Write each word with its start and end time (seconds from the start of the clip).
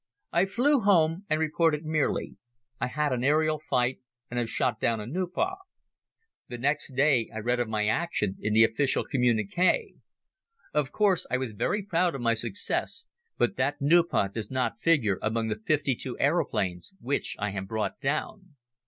I 0.31 0.47
flew 0.47 0.79
home 0.79 1.25
and 1.29 1.39
reported 1.39 1.85
merely: 1.85 2.35
"I 2.79 2.87
had 2.87 3.13
an 3.13 3.23
aerial 3.23 3.59
fight 3.59 3.99
and 4.31 4.39
have 4.39 4.49
shot 4.49 4.79
down 4.79 4.99
a 4.99 5.05
Nieuport." 5.05 5.59
The 6.47 6.57
next 6.57 6.93
day 6.95 7.29
I 7.31 7.37
read 7.37 7.59
of 7.59 7.69
my 7.69 7.85
action 7.85 8.35
in 8.39 8.53
the 8.53 8.63
official 8.63 9.05
communiqué. 9.05 9.97
Of 10.73 10.91
course 10.91 11.27
I 11.29 11.37
was 11.37 11.51
very 11.51 11.83
proud 11.83 12.15
of 12.15 12.21
my 12.21 12.33
success, 12.33 13.05
but 13.37 13.57
that 13.57 13.79
Nieuport 13.79 14.33
does 14.33 14.49
not 14.49 14.79
figure 14.79 15.19
among 15.21 15.49
the 15.49 15.59
fifty 15.63 15.93
two 15.93 16.17
aeroplanes 16.17 16.93
which 16.99 17.35
I 17.37 17.51
have 17.51 17.67
brought 17.67 17.99
down. 17.99 18.55